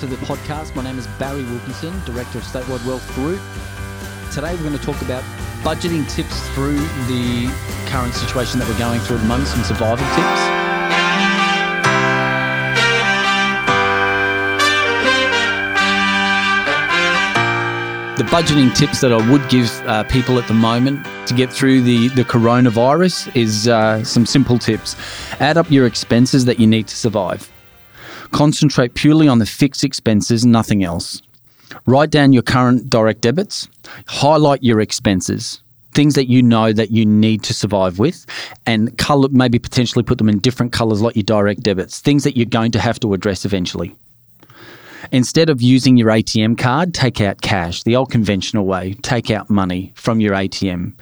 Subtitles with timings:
[0.00, 0.74] to the podcast.
[0.74, 3.38] My name is Barry Wilkinson, Director of Statewide Wealth Group.
[4.32, 5.22] Today we're going to talk about
[5.62, 7.52] budgeting tips through the
[7.84, 10.40] current situation that we're going through at the moment, some survival tips.
[18.16, 21.82] The budgeting tips that I would give uh, people at the moment to get through
[21.82, 24.96] the, the coronavirus is uh, some simple tips.
[25.40, 27.50] Add up your expenses that you need to survive.
[28.32, 31.22] Concentrate purely on the fixed expenses, nothing else.
[31.86, 33.68] Write down your current direct debits,
[34.06, 35.62] highlight your expenses,
[35.94, 38.26] things that you know that you need to survive with,
[38.66, 42.36] and color maybe potentially put them in different colors like your direct debits, things that
[42.36, 43.94] you're going to have to address eventually.
[45.12, 48.94] Instead of using your ATM card, take out cash, the old conventional way.
[49.02, 50.92] Take out money from your ATM.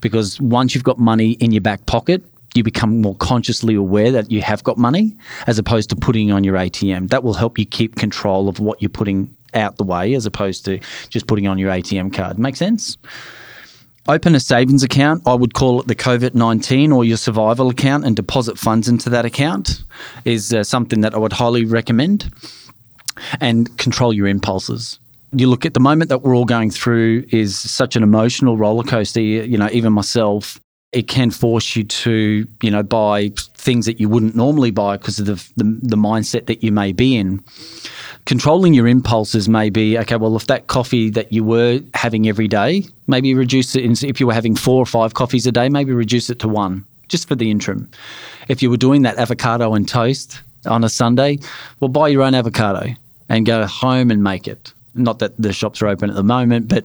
[0.00, 2.22] Because once you've got money in your back pocket,
[2.54, 5.16] you become more consciously aware that you have got money
[5.46, 7.10] as opposed to putting on your ATM.
[7.10, 10.64] That will help you keep control of what you're putting out the way as opposed
[10.64, 12.38] to just putting on your ATM card.
[12.38, 12.96] Make sense?
[14.06, 15.22] Open a savings account.
[15.26, 19.10] I would call it the COVID 19 or your survival account and deposit funds into
[19.10, 19.84] that account
[20.24, 22.32] is uh, something that I would highly recommend
[23.40, 24.98] and control your impulses.
[25.32, 28.82] You look at the moment that we're all going through is such an emotional roller
[28.82, 29.20] coaster.
[29.20, 30.58] You know, even myself,
[30.92, 35.18] it can force you to, you know, buy things that you wouldn't normally buy because
[35.18, 37.44] of the, the, the mindset that you may be in.
[38.24, 40.16] Controlling your impulses may be okay.
[40.16, 44.02] Well, if that coffee that you were having every day, maybe reduce it.
[44.02, 46.84] If you were having four or five coffees a day, maybe reduce it to one,
[47.08, 47.90] just for the interim.
[48.48, 51.38] If you were doing that avocado and toast on a Sunday,
[51.80, 52.94] well, buy your own avocado
[53.28, 54.72] and go home and make it.
[54.98, 56.84] Not that the shops are open at the moment, but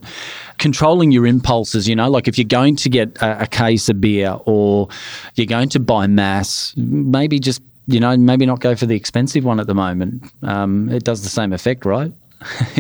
[0.58, 4.00] controlling your impulses, you know, like if you're going to get a, a case of
[4.00, 4.88] beer or
[5.36, 9.44] you're going to buy mass, maybe just, you know, maybe not go for the expensive
[9.44, 10.24] one at the moment.
[10.42, 12.12] Um, it does the same effect, right?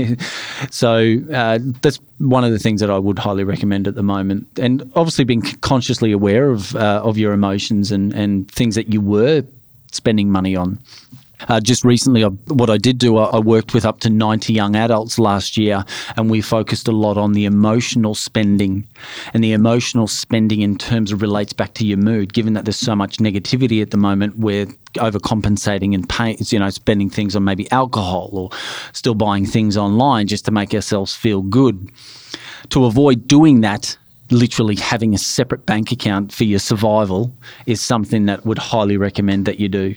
[0.69, 4.47] so uh, that's one of the things that I would highly recommend at the moment,
[4.59, 9.01] and obviously being consciously aware of uh, of your emotions and and things that you
[9.01, 9.43] were
[9.91, 10.79] spending money on.
[11.47, 14.75] Uh, just recently, what I did do, I, I, worked with up to 90 young
[14.75, 15.83] adults last year,
[16.15, 18.87] and we focused a lot on the emotional spending.
[19.33, 22.77] And the emotional spending in terms of relates back to your mood, given that there's
[22.77, 27.43] so much negativity at the moment where overcompensating and pay, you know, spending things on
[27.43, 28.49] maybe alcohol or
[28.93, 31.89] still buying things online just to make ourselves feel good.
[32.69, 33.97] To avoid doing that,
[34.31, 37.33] literally having a separate bank account for your survival
[37.65, 39.95] is something that would highly recommend that you do.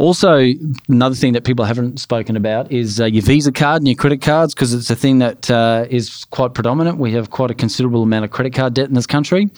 [0.00, 0.54] Also,
[0.88, 4.22] another thing that people haven't spoken about is uh, your Visa card and your credit
[4.22, 6.96] cards because it's a thing that uh, is quite predominant.
[6.96, 9.50] We have quite a considerable amount of credit card debt in this country.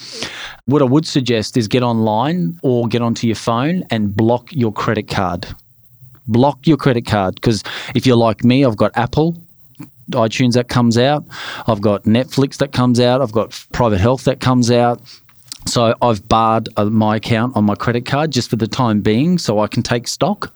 [0.64, 4.72] What I would suggest is get online or get onto your phone and block your
[4.72, 5.46] credit card.
[6.26, 7.62] Block your credit card because
[7.94, 9.40] if you're like me, I've got Apple,
[10.10, 11.24] iTunes that comes out.
[11.68, 13.22] I've got Netflix that comes out.
[13.22, 15.00] I've got private health that comes out.
[15.66, 19.38] So I've barred uh, my account on my credit card just for the time being,
[19.38, 20.54] so I can take stock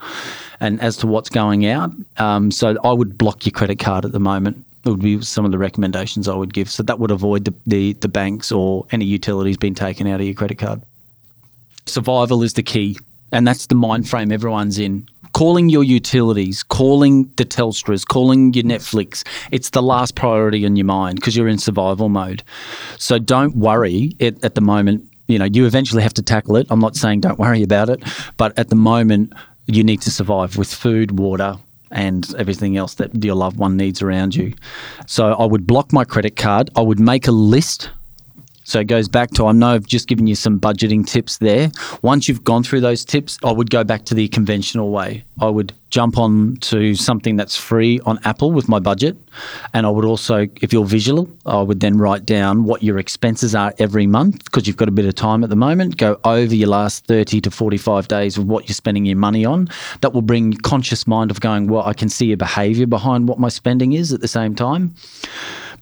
[0.60, 1.92] and as to what's going out.
[2.18, 4.64] Um, so I would block your credit card at the moment.
[4.84, 6.70] It would be some of the recommendations I would give.
[6.70, 10.26] So that would avoid the, the, the banks or any utilities being taken out of
[10.26, 10.82] your credit card.
[11.86, 12.98] Survival is the key,
[13.32, 18.64] and that's the mind frame everyone's in calling your utilities, calling the Telstras, calling your
[18.64, 22.42] Netflix, it's the last priority in your mind because you're in survival mode.
[22.96, 25.04] So don't worry it, at the moment.
[25.28, 26.66] You know, you eventually have to tackle it.
[26.70, 28.02] I'm not saying don't worry about it,
[28.38, 29.34] but at the moment,
[29.66, 31.56] you need to survive with food, water,
[31.90, 34.54] and everything else that your loved one needs around you.
[35.06, 36.70] So I would block my credit card.
[36.76, 37.90] I would make a list
[38.66, 41.70] so it goes back to I know I've just given you some budgeting tips there.
[42.02, 45.24] Once you've gone through those tips, I would go back to the conventional way.
[45.40, 49.16] I would jump on to something that's free on Apple with my budget.
[49.72, 53.54] And I would also, if you're visual, I would then write down what your expenses
[53.54, 55.96] are every month because you've got a bit of time at the moment.
[55.96, 59.68] Go over your last 30 to 45 days of what you're spending your money on.
[60.00, 63.38] That will bring conscious mind of going, well, I can see a behavior behind what
[63.38, 64.96] my spending is at the same time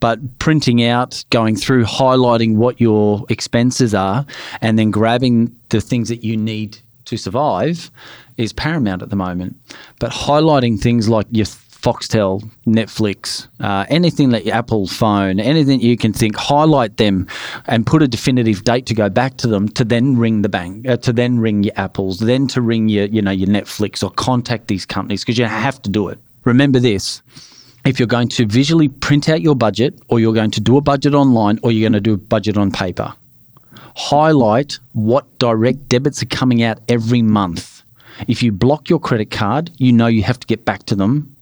[0.04, 4.26] but printing out, going through, highlighting what your expenses are,
[4.60, 7.90] and then grabbing the things that you need to survive
[8.36, 9.56] is paramount at the moment.
[10.00, 15.96] But highlighting things like your Foxtel, Netflix, uh, anything that your Apple phone, anything you
[15.96, 17.26] can think, highlight them
[17.64, 20.86] and put a definitive date to go back to them to then ring the bank,
[20.86, 24.10] uh, to then ring your Apples, then to ring your, you know, your Netflix or
[24.10, 26.18] contact these companies because you have to do it.
[26.44, 27.22] Remember this
[27.84, 30.80] if you're going to visually print out your budget or you're going to do a
[30.80, 33.12] budget online or you're going to do a budget on paper,
[33.96, 37.82] highlight what direct debits are coming out every month.
[38.28, 41.34] If you block your credit card, you know you have to get back to them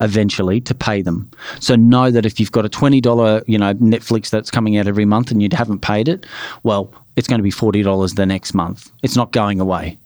[0.00, 1.30] eventually to pay them.
[1.60, 5.04] So know that if you've got a $20, you know, Netflix that's coming out every
[5.04, 6.26] month and you haven't paid it,
[6.62, 8.90] well, it's going to be $40 the next month.
[9.02, 9.98] It's not going away.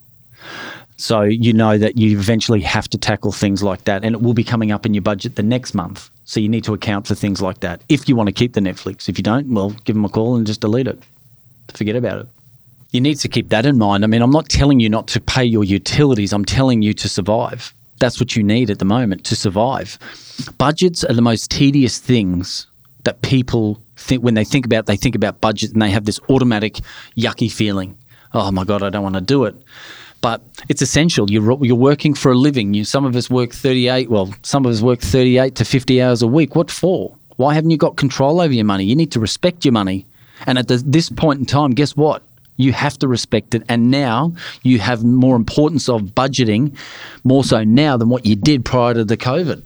[0.96, 4.34] So you know that you eventually have to tackle things like that and it will
[4.34, 6.08] be coming up in your budget the next month.
[6.24, 8.60] So you need to account for things like that if you want to keep the
[8.60, 9.08] Netflix.
[9.08, 11.02] If you don't, well, give them a call and just delete it.
[11.74, 12.28] Forget about it.
[12.92, 14.04] You need to keep that in mind.
[14.04, 17.08] I mean, I'm not telling you not to pay your utilities, I'm telling you to
[17.08, 17.74] survive.
[17.98, 19.98] That's what you need at the moment to survive.
[20.58, 22.66] Budgets are the most tedious things
[23.02, 26.20] that people think when they think about they think about budget and they have this
[26.28, 26.80] automatic
[27.16, 27.98] yucky feeling.
[28.32, 29.56] Oh my god, I don't want to do it
[30.24, 30.40] but
[30.70, 31.30] it's essential.
[31.30, 32.72] You're, you're working for a living.
[32.72, 36.22] You, some of us work 38, well, some of us work 38 to 50 hours
[36.22, 36.56] a week.
[36.56, 37.14] What for?
[37.36, 38.84] Why haven't you got control over your money?
[38.84, 40.06] You need to respect your money.
[40.46, 42.22] And at the, this point in time, guess what?
[42.56, 43.64] You have to respect it.
[43.68, 44.32] And now
[44.62, 46.74] you have more importance of budgeting,
[47.24, 49.62] more so now than what you did prior to the COVID.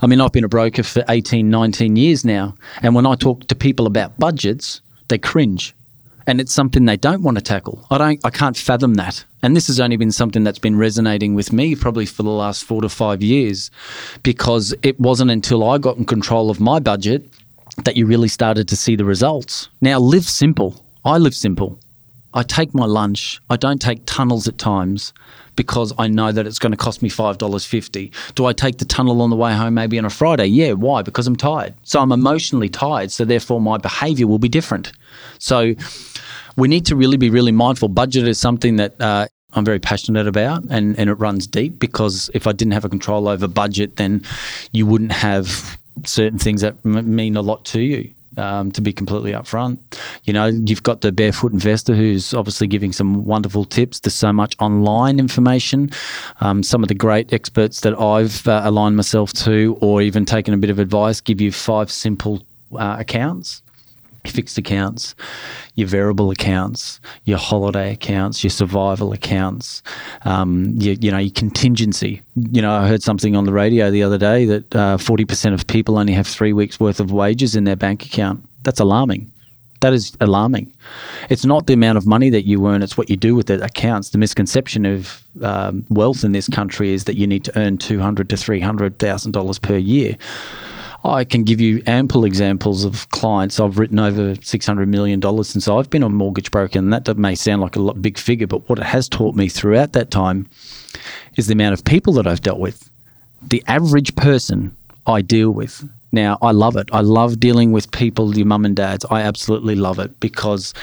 [0.00, 2.54] I mean, I've been a broker for 18, 19 years now.
[2.82, 5.74] And when I talk to people about budgets, they cringe
[6.30, 7.84] and it's something they don't want to tackle.
[7.90, 9.24] I don't I can't fathom that.
[9.42, 12.62] And this has only been something that's been resonating with me probably for the last
[12.62, 13.68] 4 to 5 years
[14.22, 17.28] because it wasn't until I got in control of my budget
[17.84, 19.70] that you really started to see the results.
[19.80, 20.84] Now live simple.
[21.04, 21.80] I live simple.
[22.32, 23.40] I take my lunch.
[23.50, 25.12] I don't take tunnels at times
[25.56, 28.12] because I know that it's going to cost me $5.50.
[28.36, 30.46] Do I take the tunnel on the way home maybe on a Friday?
[30.46, 30.72] Yeah.
[30.74, 31.02] Why?
[31.02, 31.74] Because I'm tired.
[31.82, 33.10] So I'm emotionally tired.
[33.10, 34.92] So therefore my behavior will be different.
[35.38, 35.74] So
[36.56, 37.88] we need to really be really mindful.
[37.88, 42.30] Budget is something that uh, I'm very passionate about and, and it runs deep because
[42.34, 44.22] if I didn't have a control over budget, then
[44.72, 48.92] you wouldn't have certain things that m- mean a lot to you um, to be
[48.92, 49.78] completely upfront.
[50.24, 54.00] You know, you've got the barefoot investor who's obviously giving some wonderful tips.
[54.00, 55.90] There's so much online information.
[56.40, 60.54] Um, some of the great experts that I've uh, aligned myself to, or even taken
[60.54, 62.42] a bit of advice, give you five simple
[62.76, 63.62] uh, accounts
[64.26, 65.14] fixed accounts,
[65.74, 69.82] your variable accounts, your holiday accounts, your survival accounts,
[70.24, 72.22] um, your, you know, your contingency.
[72.50, 75.66] You know, I heard something on the radio the other day that uh, 40% of
[75.66, 78.44] people only have three weeks worth of wages in their bank account.
[78.62, 79.30] That's alarming.
[79.80, 80.74] That is alarming.
[81.30, 83.62] It's not the amount of money that you earn; it's what you do with it
[83.62, 84.10] Accounts.
[84.10, 87.98] The misconception of um, wealth in this country is that you need to earn two
[87.98, 90.18] hundred to three hundred thousand dollars per year.
[91.04, 93.58] I can give you ample examples of clients.
[93.58, 97.62] I've written over $600 million since I've been a mortgage broker, and that may sound
[97.62, 100.48] like a lot, big figure, but what it has taught me throughout that time
[101.36, 102.90] is the amount of people that I've dealt with.
[103.40, 104.76] The average person
[105.06, 105.88] I deal with.
[106.12, 106.88] Now, I love it.
[106.92, 109.06] I love dealing with people, your mum and dads.
[109.10, 110.74] I absolutely love it because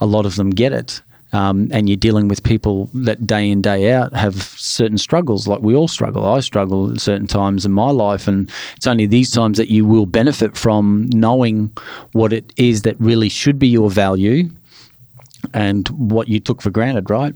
[0.00, 1.00] a lot of them get it
[1.36, 5.60] um, and you're dealing with people that day in day out have certain struggles like
[5.60, 9.30] we all struggle i struggle at certain times in my life and it's only these
[9.30, 11.70] times that you will benefit from knowing
[12.12, 14.48] what it is that really should be your value
[15.52, 17.34] and what you took for granted right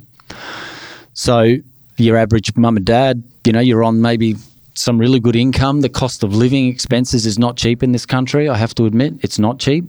[1.13, 1.57] so
[1.99, 4.35] your average mum and dad you know you're on maybe
[4.75, 5.83] some really good income.
[5.83, 8.49] The cost of living expenses is not cheap in this country.
[8.49, 9.85] I have to admit, it's not cheap.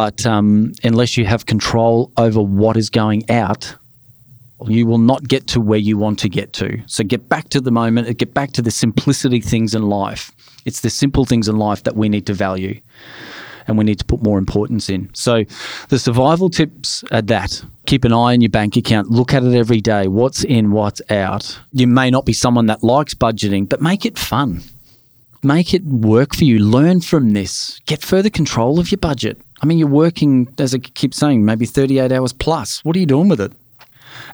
[0.00, 3.76] But um, unless you have control over what is going out,
[4.66, 6.80] you will not get to where you want to get to.
[6.86, 10.32] So get back to the moment, get back to the simplicity things in life.
[10.64, 12.80] It's the simple things in life that we need to value
[13.66, 15.10] and we need to put more importance in.
[15.12, 15.44] So
[15.90, 17.62] the survival tips are that.
[17.84, 19.10] Keep an eye on your bank account.
[19.10, 20.08] Look at it every day.
[20.08, 21.60] What's in, what's out.
[21.72, 24.62] You may not be someone that likes budgeting, but make it fun.
[25.42, 26.58] Make it work for you.
[26.58, 27.80] Learn from this.
[27.84, 29.38] Get further control of your budget.
[29.60, 32.82] I mean, you're working, as I keep saying, maybe 38 hours plus.
[32.84, 33.52] What are you doing with it?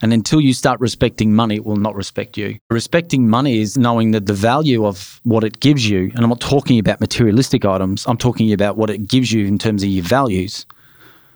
[0.02, 2.58] And until you start respecting money, it will not respect you.
[2.70, 6.40] Respecting money is knowing that the value of what it gives you, and I'm not
[6.40, 10.04] talking about materialistic items, I'm talking about what it gives you in terms of your
[10.04, 10.66] values.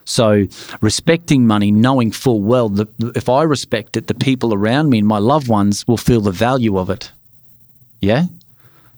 [0.05, 0.47] So,
[0.81, 5.07] respecting money, knowing full well that if I respect it, the people around me and
[5.07, 7.13] my loved ones will feel the value of it.
[8.01, 8.25] Yeah?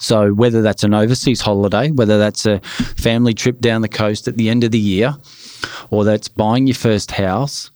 [0.02, 4.36] So, whether that's an overseas holiday, whether that's a family trip down the coast at
[4.36, 5.14] the end of the year,
[5.90, 7.70] or that's buying your first house,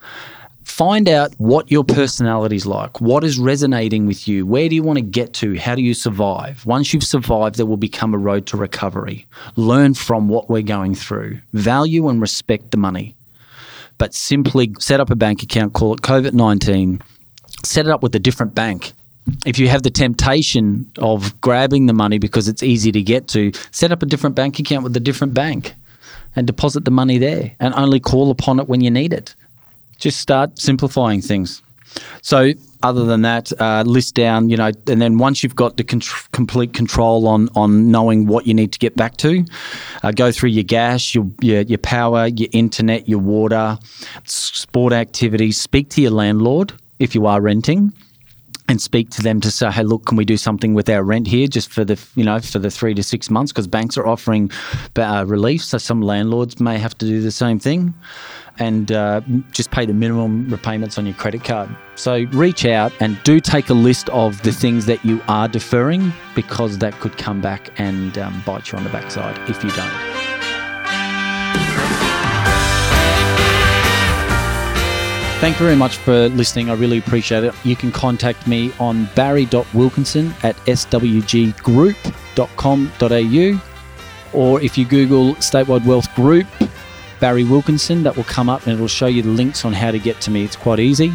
[0.65, 4.83] find out what your personality is like, what is resonating with you, where do you
[4.83, 6.67] want to get to, how do you survive.
[6.67, 9.25] Once you've survived, there will become a road to recovery.
[9.55, 13.15] Learn from what we're going through, value and respect the money.
[13.99, 17.01] But simply set up a bank account, call it COVID 19,
[17.63, 18.95] set it up with a different bank
[19.45, 23.53] if you have the temptation of grabbing the money because it's easy to get to,
[23.71, 25.75] set up a different bank account with a different bank
[26.37, 29.35] and deposit the money there and only call upon it when you need it.
[29.99, 31.63] Just start simplifying things.
[32.21, 32.53] So,
[32.83, 36.03] other than that, uh, list down, you know, and then once you've got the con-
[36.33, 39.45] complete control on on knowing what you need to get back to,
[40.03, 43.79] uh, go through your gas, your, your your power, your internet, your water,
[44.25, 45.59] sport activities.
[45.59, 47.95] Speak to your landlord if you are renting
[48.69, 51.29] and speak to them to say, hey, look, can we do something with our rent
[51.29, 53.53] here just for the, you know, for the three to six months?
[53.53, 54.51] Because banks are offering
[54.97, 57.95] uh, relief, so some landlords may have to do the same thing,
[58.59, 59.21] and uh,
[59.53, 61.69] just pay the minimum repayments on your credit card.
[61.95, 66.13] So reach out and do take a list of the things that you are deferring,
[66.35, 70.16] because that could come back and um, bite you on the backside if you don't.
[75.39, 76.71] Thank you very much for listening.
[76.71, 77.55] I really appreciate it.
[77.63, 83.61] You can contact me on barry.wilkinson at swggroup.com.au
[84.33, 86.47] or if you Google Statewide Wealth Group,
[87.21, 89.99] Barry Wilkinson, that will come up and it'll show you the links on how to
[89.99, 90.45] get to me.
[90.45, 91.13] It's quite easy.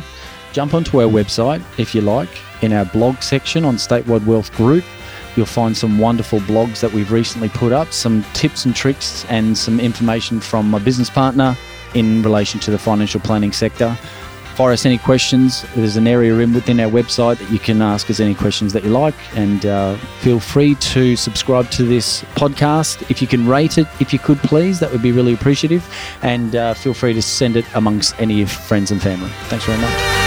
[0.53, 2.29] Jump onto our website if you like.
[2.61, 4.85] In our blog section on Statewide Wealth Group,
[5.35, 9.57] you'll find some wonderful blogs that we've recently put up, some tips and tricks, and
[9.57, 11.57] some information from my business partner
[11.93, 13.97] in relation to the financial planning sector.
[14.55, 15.65] Fire us any questions.
[15.75, 18.83] There's an area in within our website that you can ask us any questions that
[18.83, 23.09] you like, and uh, feel free to subscribe to this podcast.
[23.09, 25.87] If you can rate it, if you could please, that would be really appreciative.
[26.21, 29.29] And uh, feel free to send it amongst any of friends and family.
[29.49, 30.20] Thanks very much.